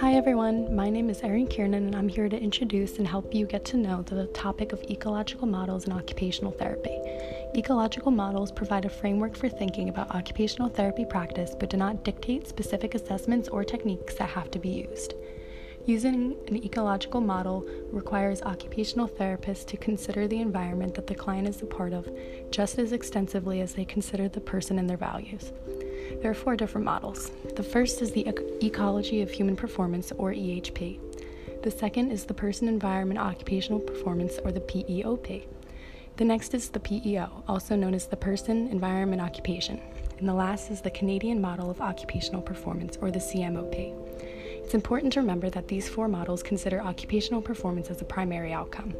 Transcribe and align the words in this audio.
Hi 0.00 0.12
everyone, 0.12 0.76
my 0.76 0.90
name 0.90 1.08
is 1.08 1.22
Erin 1.22 1.46
Kiernan 1.46 1.86
and 1.86 1.96
I'm 1.96 2.08
here 2.10 2.28
to 2.28 2.38
introduce 2.38 2.98
and 2.98 3.08
help 3.08 3.32
you 3.32 3.46
get 3.46 3.64
to 3.64 3.78
know 3.78 4.02
the 4.02 4.26
topic 4.26 4.74
of 4.74 4.82
ecological 4.90 5.46
models 5.46 5.86
in 5.86 5.92
occupational 5.94 6.52
therapy. 6.52 7.00
Ecological 7.56 8.10
models 8.10 8.52
provide 8.52 8.84
a 8.84 8.90
framework 8.90 9.34
for 9.34 9.48
thinking 9.48 9.88
about 9.88 10.14
occupational 10.14 10.68
therapy 10.68 11.06
practice 11.06 11.56
but 11.58 11.70
do 11.70 11.78
not 11.78 12.04
dictate 12.04 12.46
specific 12.46 12.94
assessments 12.94 13.48
or 13.48 13.64
techniques 13.64 14.16
that 14.16 14.28
have 14.28 14.50
to 14.50 14.58
be 14.58 14.68
used. 14.68 15.14
Using 15.86 16.36
an 16.48 16.62
ecological 16.62 17.22
model 17.22 17.66
requires 17.90 18.42
occupational 18.42 19.08
therapists 19.08 19.64
to 19.68 19.78
consider 19.78 20.28
the 20.28 20.42
environment 20.42 20.94
that 20.96 21.06
the 21.06 21.14
client 21.14 21.48
is 21.48 21.62
a 21.62 21.66
part 21.66 21.94
of 21.94 22.06
just 22.50 22.78
as 22.78 22.92
extensively 22.92 23.62
as 23.62 23.72
they 23.72 23.86
consider 23.86 24.28
the 24.28 24.40
person 24.40 24.78
and 24.78 24.90
their 24.90 24.98
values. 24.98 25.52
There 26.20 26.30
are 26.30 26.34
four 26.34 26.56
different 26.56 26.84
models. 26.84 27.30
The 27.54 27.62
first 27.62 28.02
is 28.02 28.12
the 28.12 28.26
Ecology 28.62 29.22
of 29.22 29.30
Human 29.30 29.56
Performance, 29.56 30.12
or 30.18 30.32
EHP. 30.32 30.98
The 31.62 31.70
second 31.70 32.12
is 32.12 32.24
the 32.24 32.34
Person 32.34 32.68
Environment 32.68 33.18
Occupational 33.18 33.80
Performance, 33.80 34.38
or 34.44 34.52
the 34.52 34.60
PEOP. 34.60 35.46
The 36.16 36.24
next 36.24 36.54
is 36.54 36.70
the 36.70 36.80
PEO, 36.80 37.42
also 37.46 37.76
known 37.76 37.94
as 37.94 38.06
the 38.06 38.16
Person 38.16 38.68
Environment 38.68 39.20
Occupation. 39.20 39.80
And 40.18 40.28
the 40.28 40.34
last 40.34 40.70
is 40.70 40.80
the 40.80 40.90
Canadian 40.90 41.40
Model 41.40 41.70
of 41.70 41.80
Occupational 41.80 42.40
Performance, 42.40 42.96
or 43.00 43.10
the 43.10 43.18
CMOP. 43.18 43.94
It's 44.64 44.74
important 44.74 45.12
to 45.12 45.20
remember 45.20 45.50
that 45.50 45.68
these 45.68 45.88
four 45.88 46.08
models 46.08 46.42
consider 46.42 46.80
occupational 46.80 47.42
performance 47.42 47.90
as 47.90 48.00
a 48.00 48.04
primary 48.04 48.52
outcome. 48.52 48.94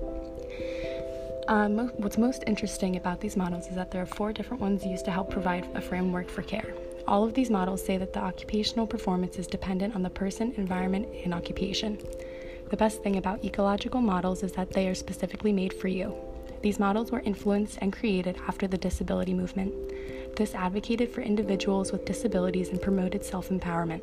Um, 1.48 1.88
what's 1.96 2.18
most 2.18 2.42
interesting 2.46 2.96
about 2.96 3.20
these 3.20 3.36
models 3.36 3.68
is 3.68 3.76
that 3.76 3.92
there 3.92 4.02
are 4.02 4.06
four 4.06 4.32
different 4.32 4.60
ones 4.60 4.84
used 4.84 5.04
to 5.04 5.10
help 5.12 5.30
provide 5.30 5.68
a 5.74 5.80
framework 5.80 6.28
for 6.28 6.42
care. 6.42 6.74
All 7.06 7.22
of 7.22 7.34
these 7.34 7.50
models 7.50 7.84
say 7.84 7.98
that 7.98 8.12
the 8.12 8.20
occupational 8.20 8.86
performance 8.86 9.38
is 9.38 9.46
dependent 9.46 9.94
on 9.94 10.02
the 10.02 10.10
person, 10.10 10.52
environment, 10.56 11.06
and 11.24 11.32
occupation. 11.32 11.98
The 12.68 12.76
best 12.76 13.02
thing 13.04 13.16
about 13.16 13.44
ecological 13.44 14.00
models 14.00 14.42
is 14.42 14.52
that 14.52 14.72
they 14.72 14.88
are 14.88 14.94
specifically 14.94 15.52
made 15.52 15.72
for 15.72 15.86
you. 15.86 16.16
These 16.62 16.80
models 16.80 17.12
were 17.12 17.20
influenced 17.20 17.78
and 17.80 17.92
created 17.92 18.36
after 18.48 18.66
the 18.66 18.76
disability 18.76 19.34
movement. 19.34 19.72
This 20.34 20.52
advocated 20.52 21.10
for 21.10 21.20
individuals 21.20 21.92
with 21.92 22.04
disabilities 22.04 22.70
and 22.70 22.82
promoted 22.82 23.24
self 23.24 23.50
empowerment. 23.50 24.02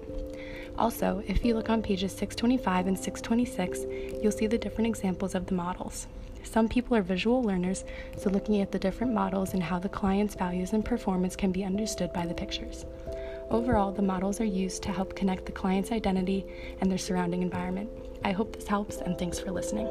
Also, 0.78 1.22
if 1.28 1.46
you 1.46 1.54
look 1.54 1.70
on 1.70 1.82
pages 1.82 2.12
625 2.12 2.88
and 2.88 2.98
626, 2.98 4.22
you'll 4.22 4.32
see 4.32 4.48
the 4.48 4.58
different 4.58 4.88
examples 4.88 5.36
of 5.36 5.46
the 5.46 5.54
models. 5.54 6.08
Some 6.44 6.68
people 6.68 6.98
are 6.98 7.02
visual 7.02 7.42
learners, 7.42 7.84
so 8.18 8.30
looking 8.30 8.62
at 8.62 8.72
the 8.72 8.80
different 8.80 9.14
models 9.14 9.54
and 9.54 9.64
how 9.64 9.80
the 9.80 9.90
client's 9.90 10.36
values 10.36 10.74
and 10.74 10.84
performance 10.84 11.36
can 11.36 11.52
be 11.52 11.64
understood 11.64 12.12
by 12.14 12.26
the 12.26 12.34
pictures. 12.34 12.86
Overall, 13.50 13.92
the 13.92 14.02
models 14.02 14.42
are 14.42 14.46
used 14.46 14.84
to 14.84 14.92
help 14.92 15.16
connect 15.16 15.46
the 15.46 15.52
client's 15.52 15.92
identity 15.92 16.46
and 16.82 16.90
their 16.90 16.98
surrounding 16.98 17.42
environment. 17.42 17.90
I 18.24 18.32
hope 18.32 18.56
this 18.56 18.68
helps, 18.68 18.98
and 18.98 19.18
thanks 19.18 19.40
for 19.40 19.52
listening. 19.52 19.88